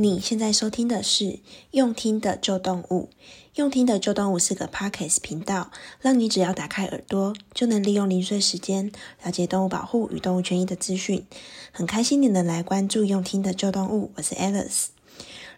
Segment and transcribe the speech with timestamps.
[0.00, 1.40] 你现在收听的是
[1.72, 3.10] 用听的旧动物，
[3.56, 5.70] 用听的旧动物是个 Podcast 频道，
[6.00, 8.90] 让你只要打开耳朵，就能利用零碎时间
[9.22, 11.26] 了解动物保护与动物权益的资讯。
[11.70, 14.86] 很开心你能来关注用听的旧动物，我是 Alice。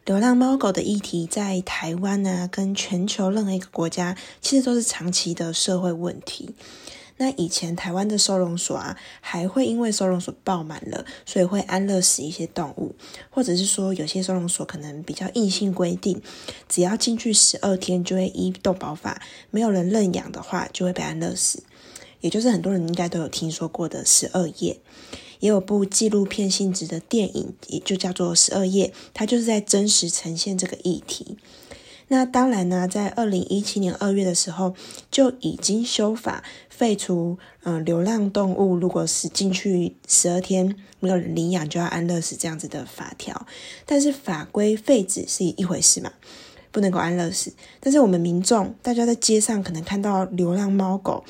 [0.05, 6.51] 流浪猫狗的议题在台湾呢、啊，跟全球任何一个国家，其实都是长期的社会问题。
[7.23, 12.97] 那以前台湾的收容所啊，还会因为收容所爆满了，所以会安乐死一些动物，
[13.31, 16.21] 或者是说有些收容所可能比较硬性规定，
[16.69, 19.23] 只要进去十二天就会依动保法，
[19.53, 21.63] 没有人认养的话就会被安乐死，
[22.23, 24.81] 也就是很多人应该都有听说过的十二夜，
[25.39, 31.39] 也有部纪录片性质的电影，也就叫做十二夜，它就是在真实呈现这个议题。
[32.13, 34.75] 那当然呢，在二零一七年二月的时候
[35.11, 43.47] 就已经修法废除，嗯、流浪动物如果是进去十二天没有领养就要安乐死这样子的法条。
[43.87, 46.13] 但是法规废止是一回事嘛，
[46.71, 47.55] 不能够安乐死。
[47.81, 51.25] 但是我们民众大家在街上可能看到流浪猫狗，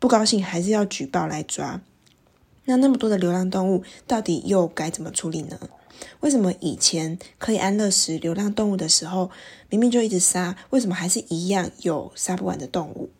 [0.00, 1.80] 不高兴还是要举报来抓。
[2.64, 5.56] 那那么多的流浪动物，到底又该怎么处理呢？
[6.20, 9.30] 为什么以前可以安乐死流浪动物的时候，
[9.68, 13.10] 明明就一直杀，为什么还是一样有杀不完的动物？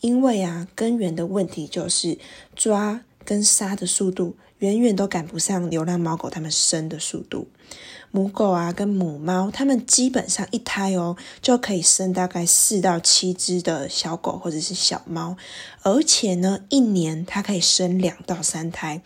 [0.00, 2.18] 因为啊，根源的问题就是
[2.54, 7.48] 抓跟杀的速度远远都赶不上流浪猫狗它们生的速度。
[8.10, 15.36] 母狗啊跟母猫，它们基本上一胎哦就可以生大概四到七只的小狗或者是小猫，
[15.82, 19.02] 而且呢，一年它可以生两到三胎。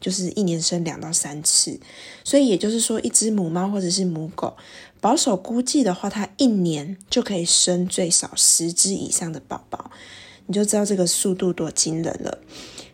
[0.00, 1.78] 就是一年生两到三次，
[2.24, 4.56] 所以也就是说，一只母猫或者是母狗，
[5.00, 9.90] 保守估计的话，它一年就可以生最少十只以上的宝宝，
[10.46, 12.38] 你就知道这个速度多惊人了。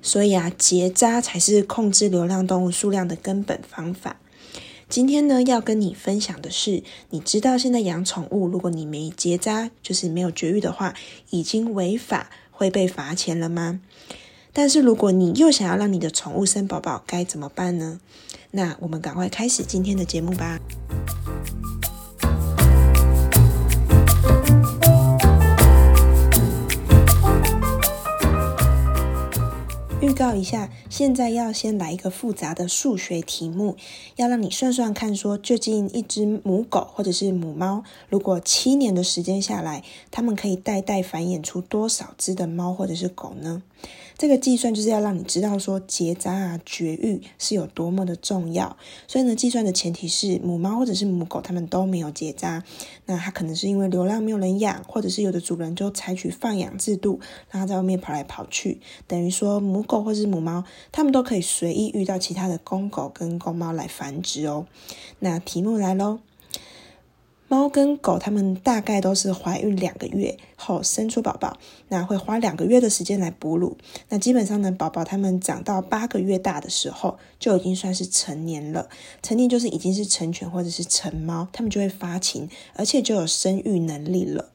[0.02, 4.20] 所以啊，结扎才是控制流浪动物数量的根本方法。
[4.88, 10.94] 今天呢，要跟你分享的是，你知道现在养宠物，如果你没结扎，就是没有绝育的话，
[11.30, 13.80] 已经违法会被罚钱了吗？
[14.58, 18.00] 但是如果你又想要让你的宠物生宝宝，该怎么办呢？
[18.52, 20.58] 那我们赶快开始今天的节目吧。
[30.00, 33.76] 预告一下，现在要先来一个复杂的数学题目，
[34.14, 43.62] 要让你算算看，说究竟一只母狗或者是母猫，如果七年的时间下来，它们可以代代繁衍出多少只的猫或者是狗呢？
[44.18, 48.76] 这个计算就是要让你知道说结扎啊、绝育是有多么的重要。
[49.06, 52.64] 所以呢，计算的前提是母猫或者是母狗它们都没有结扎，
[53.04, 64.66] 那它可能是因为流浪没有人养，或者是有的主人就采取放养制度，让它在外面跑来跑去，等于说母狗或是母猫它们都可以随意遇到其他的公狗跟公猫来繁殖哦。
[65.18, 66.20] 那题目来喽。
[67.48, 71.56] 猫跟狗，它们大概都是怀孕两个月后生出宝宝，
[71.88, 73.76] 那会花两个月的时间来哺乳。
[74.08, 78.88] 那基本上呢，宝宝它们长到八个月大的时候，就已经算是成年了。
[79.22, 84.50] 成年就是已经是成犬或者是成猫，它们就会发情，而且就有生育能力了。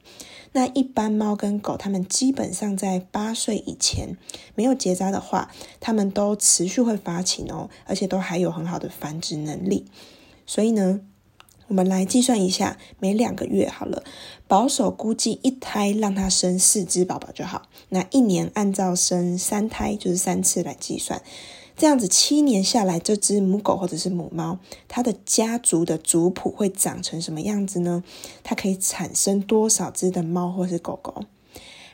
[0.51, 4.17] 那一般猫跟狗，它们基本上在八岁以前
[4.53, 5.49] 没有结扎的话，
[5.79, 9.85] 它们都持续会发情哦，而且都还有很好的繁殖能力。
[10.45, 10.99] 所以呢，
[11.71, 14.03] 我们来计算一下，每两个月好了，
[14.45, 17.69] 保守估计一胎让它生四只宝宝就好。
[17.87, 21.21] 那一年按照生三胎，就是三次来计算，
[21.77, 24.59] 这样子七年下来，这只母狗或者是母猫，
[24.89, 28.03] 它的家族的族谱会长成什么样子呢？
[28.43, 31.23] 它可以产生多少只的猫或是狗狗？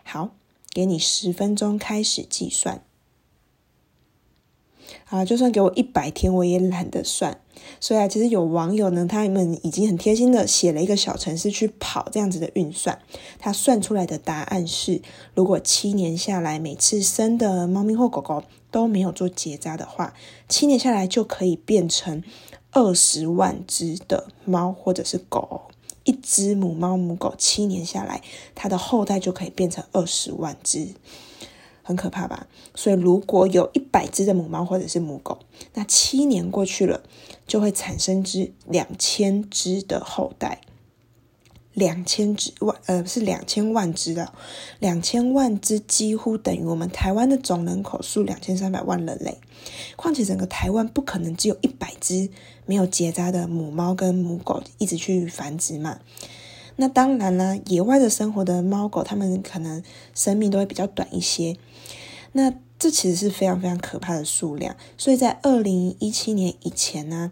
[0.01, 0.31] 好，
[0.73, 2.81] 给你十分钟开始计算。
[5.05, 7.39] 啊，就算给我一百天，我也懒得算。
[7.79, 12.99] 所以啊，其实有网友呢，他们已经很贴心的写了一个小程式去跑这样子的运算。
[13.39, 15.01] 他算出来的答案是，
[15.33, 20.13] 如果七年下来，每次生的猫咪或狗狗都没有做结扎的话，
[20.47, 22.23] 七年下来就可以变成
[22.71, 25.61] 二十万只的猫或者是狗。
[26.03, 28.21] 一只母猫母狗，七年下来，
[28.55, 30.87] 它的后代就可以变成二十万只。
[31.87, 32.47] 很可怕吧？
[32.75, 35.39] 所以如果有一百只的母猫或者是母狗，
[35.73, 37.01] 那七年过去了，
[37.47, 40.59] 就会产生只两千只的后代，
[41.73, 44.33] 两千只万呃是两千万只的，
[44.79, 49.37] 两千万只几乎等于我们台湾的总人口数两千三百万人类。
[49.95, 52.29] 况且整个台湾不可能只有一百只
[52.65, 55.99] 没有结扎的母猫跟母狗一直去繁殖嘛。
[56.77, 59.83] 那当然啦，野外的生活的猫狗，它们可能
[60.15, 61.57] 生命都会比较短一些。
[62.33, 64.75] 那这其实是非常非常可怕的数量。
[64.97, 67.31] 所以在二零一七年以前呢，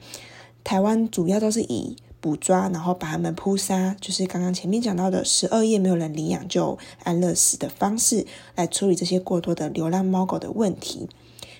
[0.63, 8.25] 台湾主要都是以捕抓，然后把它们扑杀，就是刚刚前面讲到的十二夜没有人领养就安乐死的方式
[8.55, 11.07] 来处理这些过多的流浪猫狗的问题。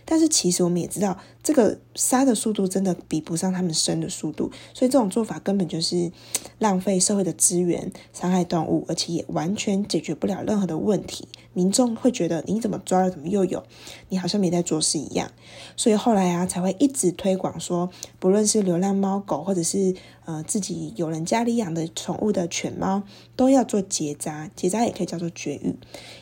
[0.06, 6.12] 但是其实我们也知道，这个杀的速度真的比不上他们生的速度，所以这种做法根本就是
[6.58, 11.28] 浪费社会的资源，伤害动物，而且也完全解决不了任何的问题。
[11.54, 13.64] 民众会觉得你怎么抓了怎么又有，
[14.10, 15.32] 你好像没在做事一样。
[15.78, 19.94] 所以后来啊，才会一直推广说，不论是流浪猫狗，或者是
[20.26, 23.04] 呃自己有人家里养的宠物的犬猫，
[23.36, 25.76] 都要做结扎，结扎也可以叫做绝育，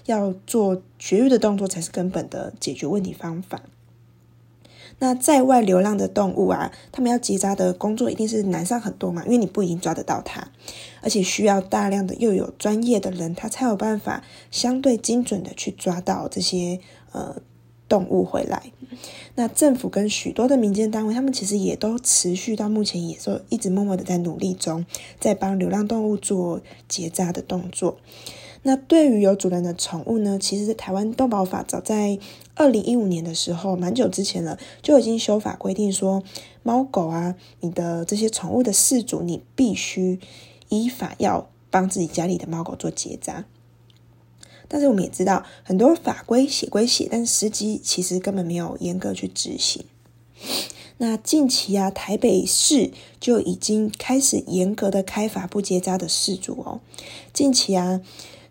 [0.05, 3.61] 要做绝育的动作才是根本的解决问题方法。
[5.03, 10.47] 那在外流浪的动物啊，他们要结扎的工作一定是难上很多嘛，因为你不一定抓得到它，
[11.01, 16.79] 而且需要大量的又有专业的人，他才有办法相对精准的去抓到这些
[17.11, 17.35] 呃
[17.89, 18.71] 动物回来。
[19.35, 24.85] 那政府跟许多的民间单位，他们其实也都持续到目前也都一直默默的在努力中，
[25.19, 27.97] 在帮流浪动物做结扎的动作。
[28.65, 32.17] 那对于有主人的宠物呢，其实台湾动保法早在
[32.55, 36.23] 二零一五年的时候，蛮久之前了，就已经修法规定说，
[36.63, 40.17] 猫狗啊，你的这些宠物的饲主，你必须
[40.69, 43.43] 依法要帮自己家里的猫狗做结扎。
[44.69, 49.83] 但是我们也知道，很多法规写归写，但实际其实根本没有严格去执行。
[50.99, 56.79] 那近期啊，台北市就已经开始严格的开罚不结扎的饲主哦。
[57.33, 57.99] 近期啊。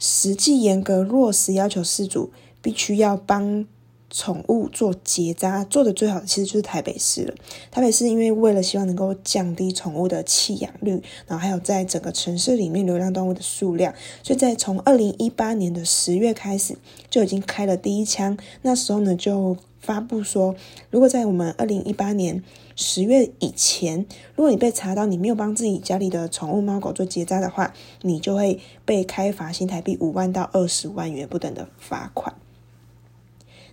[0.04, 3.64] 实际严格落实要求，事主必须要帮
[4.10, 7.32] 宠物做结扎，做的最好的其实就是台北市了。
[7.70, 13.94] 台北市因为为了希望能够降低宠物的弃养率，然后还有在整个城市里面流浪动物的数量，
[14.24, 16.76] 所以在从二零一八年的十月开始
[17.08, 18.36] 就已经开了第一枪。
[18.62, 20.54] 那时候呢，就发布说，
[20.90, 22.42] 如果在我们二零一八年。
[22.74, 32.34] 十月以前，如果你被查到你没有帮自己家里的宠物猫狗做结扎的话，你就会被开罚新台币五万到二十万元不等的罚款。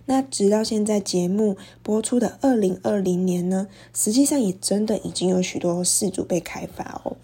[0.04, 7.16] 那直到现在节目播出的二零二零年呢，实际上也真的已经有许多事主被开罚哦。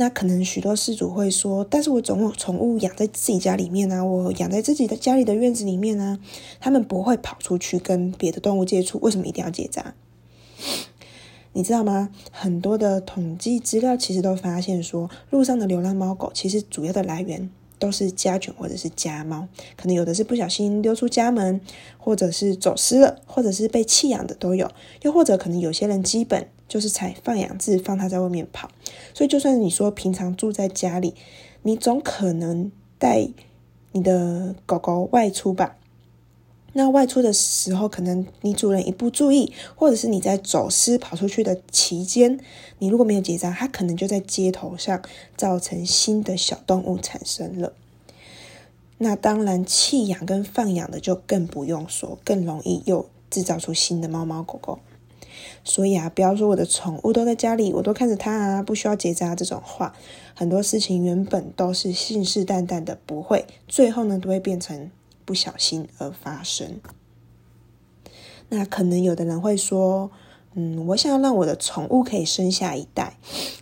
[0.00, 6.18] 那可能许多事主会说，但是我总有宠物养在自己家里面啊，我养在自己的家里的院子里面啊，
[6.58, 9.94] 他们不会跑出去跟别的动物接触，为什么一定要结扎？
[11.52, 12.08] 你知道吗？
[12.32, 21.60] 很多的统计资料其实都发现说，路上的流浪猫狗其实主要的来源都是家犬或者是家猫，可能有的是不小心溜出家门，
[21.98, 24.70] 或者是走失了，或者是被弃养的都有，
[25.02, 28.70] 又或者可能有些人基本就是采放养制，放它在外面跑。
[29.12, 31.16] 所以，就算你说平常住在家里，
[31.62, 33.28] 你总可能带
[33.90, 35.76] 你的狗狗外出吧。
[36.72, 42.38] 那外出的时候，可能你主人一不注意，或者是你在走失跑出去的期间，
[42.78, 45.02] 你如果没有结扎，它可能就在街头上
[45.36, 47.72] 造成新的小动物产生了。
[48.98, 54.78] 那当然，弃养跟放养的就更不用说，更容易又制造出新的猫猫狗狗。
[55.64, 59.94] 所以啊，不要说我的宠物都在家里，我都看着它啊，不需要结扎这种话。
[60.34, 64.90] 很多事情原本都是信誓旦旦的不会，最后呢都会变成。
[65.22, 66.80] 不小心而发生，
[68.48, 70.10] 那可能有的人会说，
[70.54, 73.16] 嗯，我想要让我的宠物可以生下一代，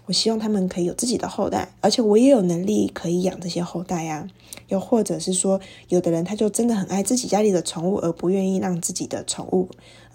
[0.06, 4.26] 我希望他们可以有自己的后代，而且我也有能力可以养这些后代啊。
[4.68, 9.68] 又或者是说，有的人他就真的很爱自己家里的宠物，而不愿意让自己的宠物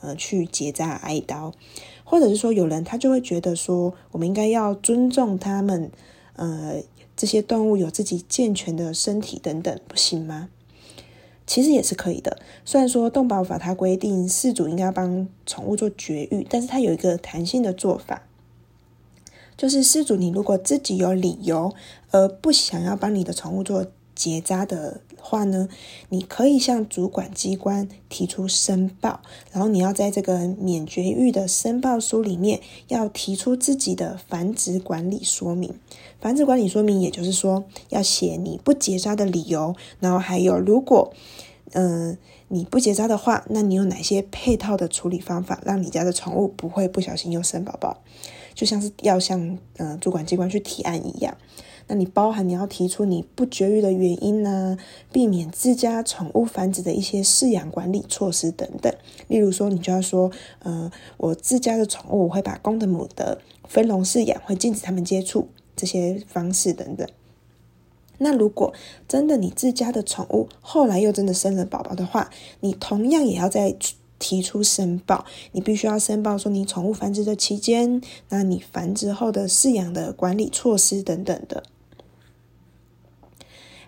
[0.03, 1.51] 呃去结扎挨刀，
[2.03, 5.89] 或者是说，有人他就会觉得说，我们应该要尊重他们，
[6.35, 6.83] 呃，
[7.15, 10.49] 这些动物有自己健全的身体等等，不行吗？
[11.45, 12.39] 其实也是可以的。
[12.63, 18.23] 虽然说动保法它规定饲主应该帮宠物做绝育，但是它有一个弹性的做法，
[19.57, 21.73] 就是饲主你如果自己有理由
[22.11, 25.67] 而不想要帮你的宠物做结扎的话呢，
[26.09, 35.73] 你可以向主管机关提出申报，然后你要在这个免绝育的申报书里面要提出自己的繁殖管理说明。
[36.19, 41.13] 繁殖管理说明也就是说要写你不结扎的理由，然后还有如果
[41.71, 42.17] 嗯、呃、
[42.49, 48.01] 你不结扎的话，那你有哪些配套的处理方法，让你家的宠物不会不小心又生宝宝，
[48.53, 51.35] 就像是要向、呃、主管机关去提案一样。
[51.87, 54.77] 那你包含你要提出你不绝育的原因呢，
[55.11, 58.93] 避免自家宠物繁殖的一些饲养管理措施等等。
[59.27, 67.07] 例如说，你就要说，呃，我自家的宠物我会把公的母的分笼饲养，会禁止他们接触这些方式等等。
[68.19, 68.73] 那如果
[69.07, 72.29] 真的你自家的宠物后来又真的生了宝宝的话，
[72.61, 73.75] 你同样也要在
[74.19, 81.63] 提出申报，你必须要申报说你宠物繁殖的期间，那你繁殖后的饲养的管理措施等等的。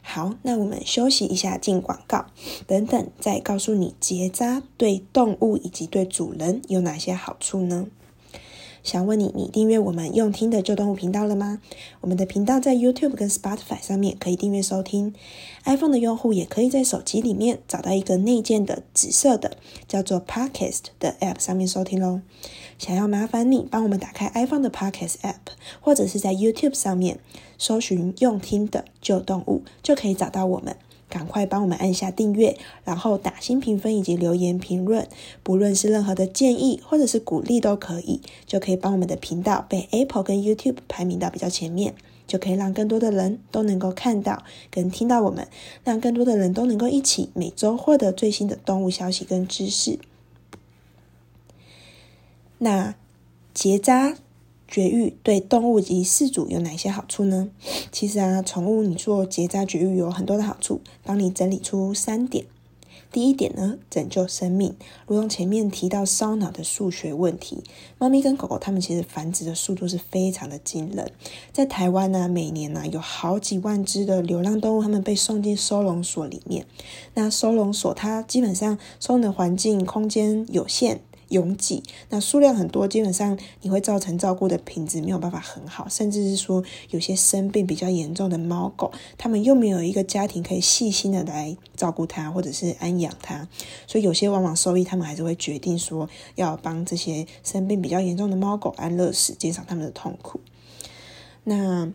[0.08, 2.28] 好，那我们休息一下，进广告，
[2.68, 7.88] 等等再告诉你结扎对动物以及对主人有哪些好处呢？
[8.86, 11.60] 想问你，你订阅我们用听的旧动物频道了吗？
[12.02, 15.16] 我们的频道在 YouTube 跟 Spotify 上面可以订阅收听。
[15.64, 22.22] iPhone 的用户也可以在手机里面找到一个内建的紫色的叫做 Podcast 的 App 上面收听喽。
[22.78, 27.18] 想要麻烦你帮我们打开 iPhone 的 Podcast App，或者是在 YouTube 上面
[27.58, 30.78] 搜寻用听的旧动物，就可以找到我们。
[31.08, 35.08] 赶快帮我们按下订阅，然后打新评分以及留言评论，
[35.44, 41.94] 不论是任何的建议或者是鼓励都可以，就可以帮我们的频道被 Apple 跟 YouTube 排名到比较前面，
[42.28, 45.48] 就可以让更多的人都能够看到跟听到我们，
[45.84, 50.00] 让更多的人都能够一起每周获得最新的动物消息跟知识。
[52.58, 52.96] 那
[53.54, 54.18] 结扎。
[54.76, 57.50] 绝育对动物及饲主有哪些好处呢？
[57.94, 62.46] 其实啊，宠物你做结扎绝育有很多的好处，帮你整理出三点。
[63.10, 64.76] 第一点呢，拯救生命，
[65.08, 67.64] 如同前面提到烧脑的数学问题，
[67.98, 71.10] 猫咪跟狗狗它们其实繁殖的速度是非常的惊人。
[71.54, 76.66] 在台湾呢，每年呢有好几万只的流浪动物，它们被送进收容所里面。
[77.14, 81.00] 那收容所它基本上收容的环境空间有限。
[81.30, 93.48] 拥挤，那数量很多，基本上你会造成照顾的品质没有办法很好，甚至是说有些生病比较严重的猫狗，他们又没有一个家庭可以细心的来照顾它，或者是安养它，
[93.88, 100.40] 所以有些往往兽医他们还是会决定说要帮这些生病比较严重的猫狗安乐死，减少他们的痛苦。
[101.44, 101.92] 那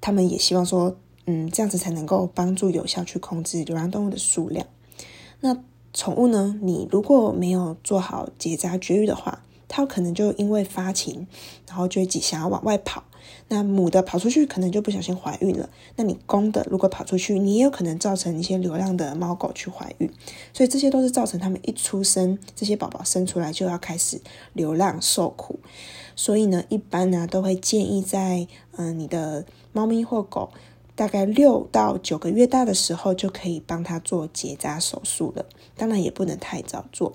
[0.00, 0.96] 他们也希望说，
[1.26, 4.66] 嗯，这样子才能够帮助有效去控制流浪动物的数量。
[5.40, 5.56] 那
[5.92, 11.26] 宠物呢，你如果没有做好结扎绝育的话，它可能就因为发情，
[11.68, 13.04] 然后就会想要往外跑。
[13.48, 15.68] 那母的跑出去，可能就不小心怀孕了。
[15.96, 20.10] 那你公的如果跑出去，你也有可能造成一些流浪的猫狗去怀孕。
[20.52, 24.20] 所以这些都是造成他们一出生，这些宝宝生出来就要开始
[24.52, 25.58] 流浪受苦。
[26.14, 30.50] 所以呢，一般呢都会建议在嗯、你的猫咪或狗。
[31.00, 35.46] 大概六到九个月大的时候，就可以帮他做结扎手术了。
[35.74, 37.14] 当然也不能太早做。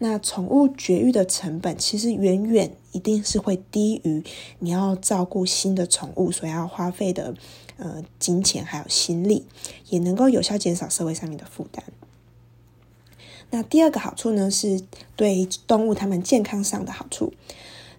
[0.00, 4.22] 那宠物绝育的成本其实远远一定是会低于
[4.58, 7.34] 你要照顾新的宠物所要花费的
[7.78, 9.46] 呃金钱还有心力，
[9.88, 11.82] 也能够有效减少社会上面的负担。
[13.48, 14.82] 那第二个好处呢，是
[15.16, 17.32] 对动物它们健康上的好处。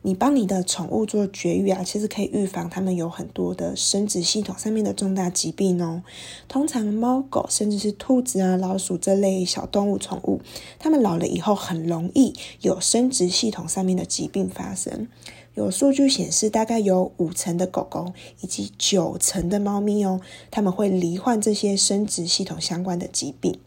[0.08, 6.02] 你帮你的宠物做绝育啊，其实可以预防它们有很多的生殖系统上面的重大疾病哦。
[6.48, 10.40] 通常猫狗甚至是兔子啊、老鼠这类小动物宠物，
[10.80, 15.10] 它们老了以后很容易有生殖系统上面的疾病发生。
[15.56, 23.60] 有数据显示，大概有五成的狗狗以及九成的猫咪哦，它们会罹患这些生殖系统相关的疾病。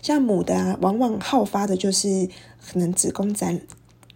[0.00, 2.28] 像母的啊，往往好发的就是
[2.64, 3.62] 可能子宫斩。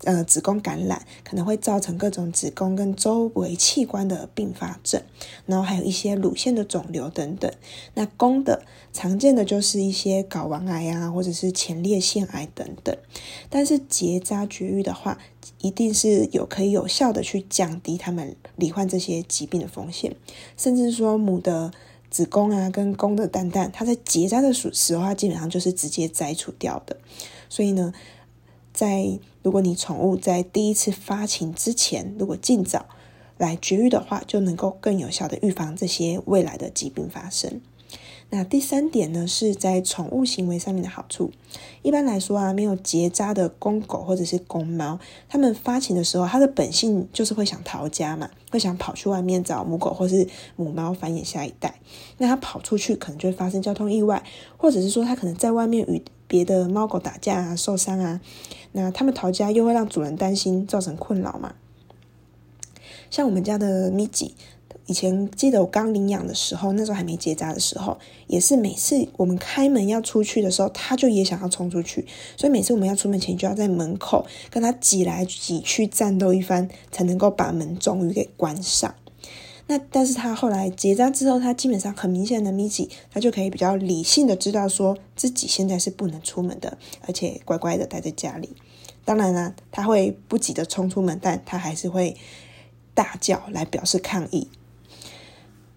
[0.06, 5.02] 呃，子宫感染可能会造成各种子宫跟周围器官的并发症，
[5.46, 7.52] 然后还有一些乳腺的肿瘤等等。
[7.94, 12.96] 那公的常见的就是一些睾丸癌啊，或者是前列腺癌等等。
[13.50, 15.18] 但是结扎绝育的话，
[15.60, 20.14] 一定是有可以有效的去降低他们罹患这些疾病的风险，
[20.56, 21.72] 甚至说母的
[22.08, 26.96] 子宫啊跟公的蛋蛋，它在结扎的时候，它基本上就是直接摘除掉的。
[27.48, 27.92] 所以呢，
[28.76, 32.84] 在如果你宠物在第一次发情之前，如果尽早
[33.38, 37.62] 来绝育的话，就能够更有效的预防这些未来的疾病发生。
[38.28, 41.30] 那第三点呢，是在宠物行为上面的好处。
[41.82, 51.78] 一般来说啊，没有结扎的公狗或者是公猫，它们发情的时候，它的本性就是会想逃家嘛，会想跑去外面找母狗或是母猫繁衍下一代。
[52.18, 54.22] 那它跑出去，可能就会发生交通意外，
[54.56, 58.20] 或者是说它可能在外面与别的猫狗打架啊，受伤啊，
[58.76, 61.54] 那他们逃家又会让主人担心，造成困扰嘛。
[63.10, 64.34] 像我们家的米吉，
[64.84, 72.06] 以前记得我刚领养的时候，那时候还没结扎的时候，也是每次我们开门要出去的时候，他就也想要冲出去，
[72.36, 78.94] 所以每次我们要出门前就要在门口跟他挤来挤去战斗一番，才能够把门终于给关上。
[79.68, 88.50] 那但是他后来结扎之后，他基本上很明显的米奇，他就可以比较理性的知道说自己现在是不能出门的，而且乖乖的待在家里。
[89.06, 92.14] 当然啦，他会不急的冲出门，但他还是会
[92.92, 94.48] 大叫来表示抗议。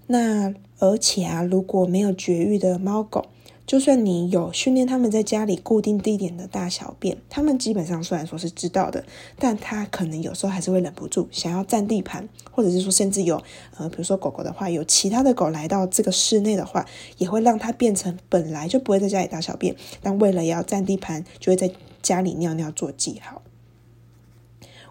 [0.08, 3.28] 那而且啊，如果没有绝育的猫狗，
[3.68, 9.06] 就算你有训练他们在家里固定地点的大小便，他们基本上虽然说是知道的，
[9.38, 13.40] 但他可能有时候还是会忍不住想要占地盘，或者是说甚至有
[13.78, 16.84] 呃，比如说狗狗的话，有其他的狗来到这个室内的话，
[17.20, 21.70] 也会让它变成本来就不会在家里大小便，但为了要占地盘，就会在
[22.02, 23.42] 家里尿尿做记号。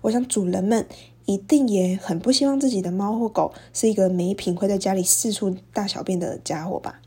[0.03, 0.87] 我想主人们
[1.25, 7.01] 一定也很不希望自己的猫或狗是一个没品会在家里四处大小便的家伙吧。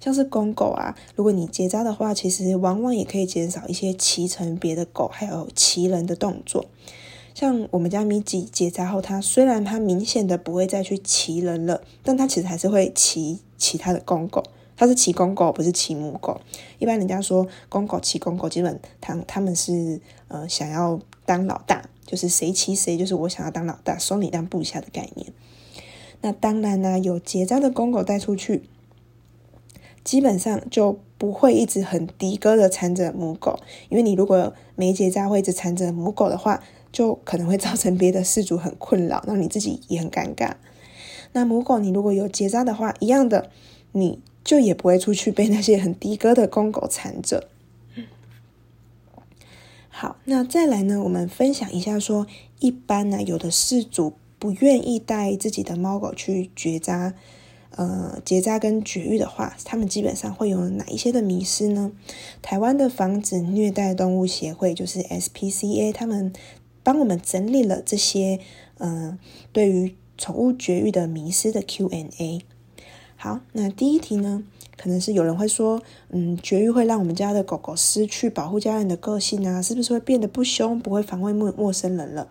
[0.00, 6.64] 像是公狗啊，如果你结扎的话，其实往往也可以减少一些骑乘别的狗还有骑人的动作。
[7.34, 14.42] 像我们家米吉结扎后，它虽然它明显的不会再去骑人了，但它其实还是会骑其他的公狗。
[14.80, 16.40] 它是骑公狗，不是骑母狗。
[16.78, 25.34] 一般人家说公狗骑公狗，基本他他们是呃想要当老大，就是谁骑谁，就是我想要当老大，收你当部下的概念。
[26.22, 28.62] 那当然呢，有结扎的公狗带出去。
[30.02, 33.60] 基本上就不会一直很的哥的缠着母狗，
[33.90, 40.54] 因为你如果没结扎会一直缠着母狗的话，就可能会造成别的事主很困扰，让你自己也很尴尬。
[41.32, 43.50] 那母狗你如果有结扎的话，一样的，
[43.92, 47.48] 你就也不会出去被那些很的哥的公狗缠着。
[49.88, 52.26] 好，那再来呢，我们分享一下说，
[52.58, 57.14] 一般呢，有的饲主不愿意带自己的猫狗去绝扎。
[57.76, 61.92] 呃，结扎跟绝育的话，他们基本上会有哪一些的迷失呢？
[62.42, 66.32] 台湾的防止虐待动物协会就是 SPCA，他们
[66.82, 68.40] 帮我们整理了这些
[68.78, 69.16] 呃
[69.52, 72.42] 对于宠物绝育的迷失的 Q N A。
[73.22, 74.42] 好，那第一题呢，
[74.78, 82.30] 可能是有人会说，嗯，绝育会让我们家的狗狗失去保护家人的个性啊，是不是会变得不凶，不会防卫陌陌生人了？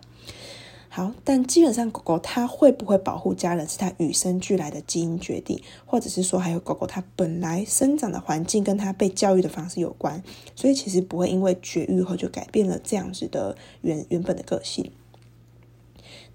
[0.88, 10.24] 好，但基本上狗狗它会不会保护家人，是它与生俱来的基因决定，或者是说还有狗狗它本来生长的环境跟它被教育的方式有关，
[10.56, 14.90] 所以其实不会因为绝育后就改变了这样子的原原本的个性。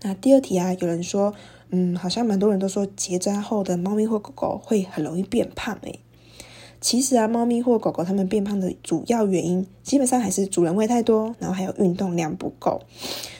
[0.01, 1.33] 那第二题啊，有人说，
[1.71, 5.99] 嗯，好像蛮多人都说结扎后的猫咪或狗狗会很容易变胖诶。
[6.81, 12.81] 其实啊，猫咪或狗狗它们变胖的主要原因，基本上还是主人喂太多，然后还有运动量不够。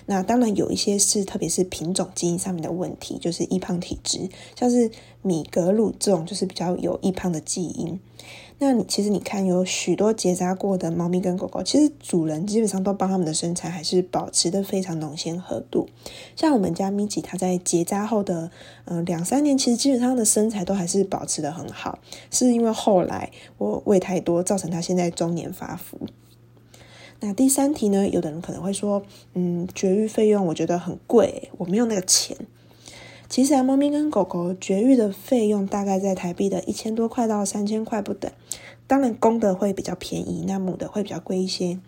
[0.08, 4.90] 那当然有一些是，特别是品种基因上面的问题，就是易胖体质，像是
[5.22, 8.00] 米格鲁这种，就是比较有易胖的基因。
[8.58, 15.89] 那你其实你看，有许多结扎过的猫咪跟狗狗，其实主人基本上都帮他们的身材还是保持得非常浓纤合度。
[16.38, 18.50] 像我们家咪吉，它在结扎后的
[18.86, 22.00] 嗯两三年，其实基本上的身材都还是保持得很好，
[22.32, 26.00] 是因为后来我喂太多，造成它现在中年发福。
[27.20, 32.38] 那第三题呢，有的人可能会说，嗯，绝育费用我觉得很贵，我没有那个钱。
[33.28, 38.32] 其实啊，猫咪跟狗狗绝育的费用大概在台币的一千多块到三千块不等。
[38.88, 41.80] 当然，公的会比较便宜，那母的会比较贵一些。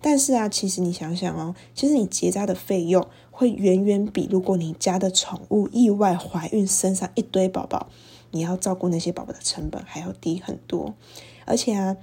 [0.00, 7.88] 但是啊，其实你想想哦，其实你结扎的费用会远远比如果你家的宠物意外怀孕生上一堆宝宝，
[8.30, 10.94] 你要照顾那些宝宝的成本还要低很多。
[11.44, 11.96] 而且啊。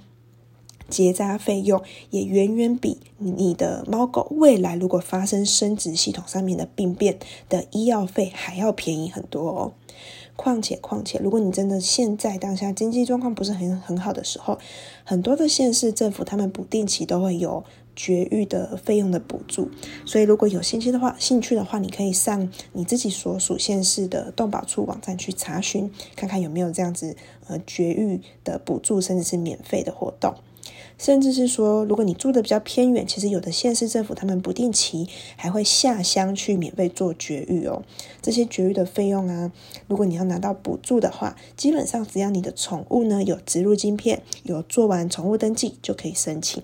[0.92, 9.72] 结扎费用也远远比你的猫狗未来如果发生生殖系统上面的病变的医药费还要便宜很多哦。
[10.36, 14.58] 况且况且，如果你真的现在当下经济状况不是很很好的时候，
[15.04, 17.62] 很多的县市政府他们不定期都会有
[17.94, 19.70] 绝育的费用的补助。
[20.06, 27.14] 所以如果有兴趣的话，兴趣的话，你可以上你自己所属县市的动保处网站去查询，看看有没有这样子
[27.46, 30.34] 呃绝育的补助，甚至是免费的活动。
[30.98, 37.82] 甚至是说，如果你住的比较偏远，其实有的县市政府他们不定期还会下乡去免费做绝育哦。
[38.20, 39.50] 这些绝育的费用啊，
[39.88, 46.62] 如果你要拿到补助的话，基本上只要你的宠物呢有植入晶片，有做完宠物登记就可以申请。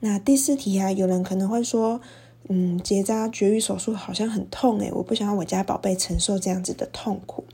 [0.00, 2.00] 那第四题啊，有人可能会说，
[2.48, 7.44] 嗯，结扎绝育手术好像很痛诶，我不想让我家宝贝承受这样子的痛苦。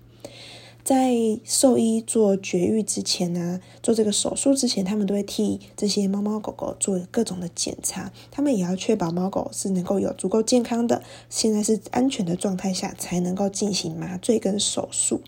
[0.85, 1.15] 在
[1.45, 15.21] 兽医做绝育之前呢，做这个手术之前，他们都会替这些猫猫狗狗做各种的检查，他们也要确保猫狗是能够有足够健康的，现在是安全的状态下，才能够进行麻醉跟手术。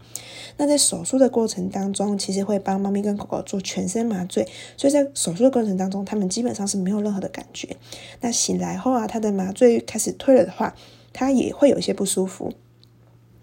[0.56, 7.76] 那在手术的过程当中，其实会帮猫咪跟狗狗做全身麻醉，所以在手术的过程当中，他们基本上是没有任何的感觉。
[8.20, 10.74] 那醒来后啊，它的麻醉开始退了的话，
[11.12, 12.52] 它也会有一些不舒服。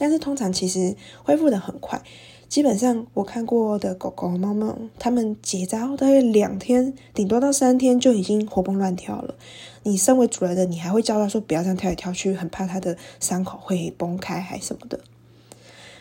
[0.01, 2.01] 但是通常其实恢复得很快，
[2.49, 9.35] 基本上我看过的狗狗、猫猫，它们结扎后大约两天，顶多到三天就已经活蹦乱跳了。
[9.83, 15.01] 你身为主人的，你还会教它说不要这样跳来跳去，很怕它的伤口会崩开还什么的。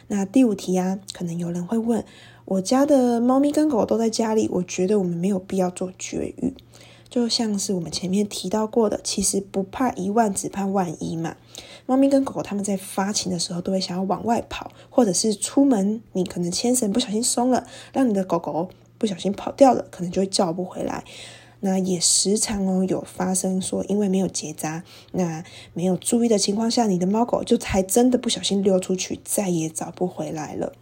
[0.08, 2.02] 那第五题啊，可能有人会问，
[2.46, 6.54] 我家的猫咪跟狗都在家里，我觉得我们没有必要做绝育。
[7.10, 11.36] 就像是我们前面提到过的，其实不怕一万，只怕万一嘛。
[11.84, 21.04] 猫咪跟狗狗它们在发情的时候，都会想要往外跑，或者是出门，你可能牵绳不小心松了，让你的狗狗不小心跑掉了，可能就会叫不回来。
[21.62, 25.44] 那也时常哦有发生说，因为没有结扎，那
[25.74, 30.72] 没有注意的情况下，你的猫狗就才真的不小心溜出去，再也找不回来了。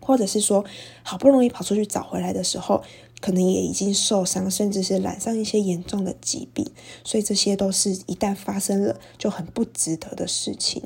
[0.00, 0.64] 或者是说，
[1.02, 2.82] 好不容易跑出去找回来的时候，
[3.20, 6.66] 可能也已经受伤，甚至是染上一些严重的疾病，
[7.04, 10.82] 所以这些都是一旦发生了就很不值得的事情。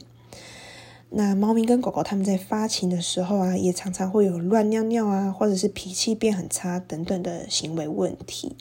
[1.10, 8.56] 那猫咪跟狗狗它们在发情的时候啊，也常常会有乱尿尿啊，或者是脾气变很差等等的行为问题。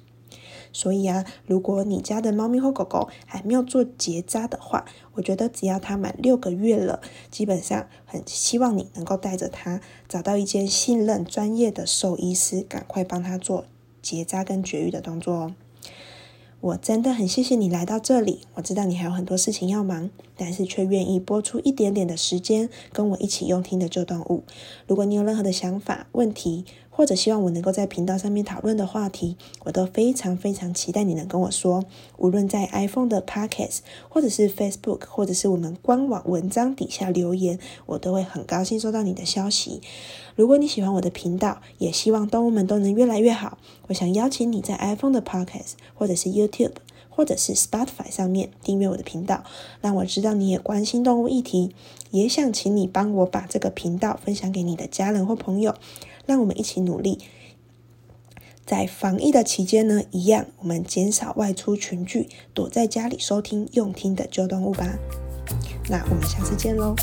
[0.74, 13.66] 所以啊，如果你家的猫咪或狗狗还没有做结扎的话，我觉得只要它满六个月了，基本上很希望你能够带着它找到一间信任、专业的兽医师，赶快帮它做
[14.02, 15.56] 结扎跟绝育的动作哦。
[16.62, 24.44] 我真的很谢谢你来到这里，我知道你还有很多事情要忙，但是却愿意拨出一点点的时间跟我一起用听的旧动物。
[24.86, 31.86] 如果你有任何的想法、问题，或者希望我能够在频道上面讨论的话题，我都非常非常期待你能跟我说。
[32.18, 39.82] 无论在 iPhone 的 Podcast，或者是 Facebook，或者是我们官网文章底下留言，我都会很高兴收到你的消息。
[40.36, 46.74] 如果你喜欢我的频道，也希望动物们都能越来越好，我想邀请你在 iPhone 的 Podcast，或者是 YouTube，
[47.10, 49.44] 或者是 Spotify 上面订阅我的频道，
[49.80, 51.74] 让我知道你也关心动物议题。
[52.12, 55.76] 也想请你帮我把这个频道分享给你的家人或朋友。
[56.32, 57.20] 让我们一起努力，
[58.66, 64.98] 在防疫的期间呢，一样我们减少外出群聚，躲在家里收听用听的旧动物吧。
[65.90, 66.96] 那我们下次见喽。